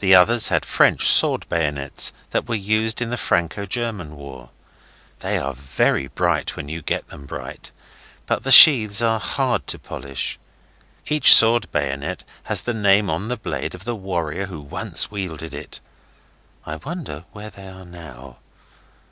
The 0.00 0.14
others 0.14 0.48
had 0.48 0.66
French 0.66 1.08
sword 1.08 1.48
bayonets 1.48 2.12
that 2.32 2.46
were 2.46 2.54
used 2.56 3.00
in 3.00 3.08
the 3.08 3.16
Franco 3.16 3.64
German 3.64 4.16
war. 4.16 4.50
They 5.20 5.38
are 5.38 5.54
very 5.54 6.08
bright 6.08 6.56
when 6.56 6.68
you 6.68 6.82
get 6.82 7.08
them 7.08 7.24
bright, 7.24 7.70
but 8.26 8.42
the 8.42 8.50
sheaths 8.52 9.00
are 9.00 9.18
hard 9.18 9.66
to 9.68 9.78
polish. 9.78 10.38
Each 11.06 11.34
sword 11.34 11.72
bayonet 11.72 12.22
has 12.42 12.60
the 12.60 12.74
name 12.74 13.08
on 13.08 13.28
the 13.28 13.38
blade 13.38 13.74
of 13.74 13.84
the 13.84 13.96
warrior 13.96 14.44
who 14.44 14.60
once 14.60 15.10
wielded 15.10 15.54
it. 15.54 15.80
I 16.66 16.76
wonder 16.76 17.24
where 17.32 17.48
they 17.48 17.66
are 17.66 17.86
now. 17.86 18.40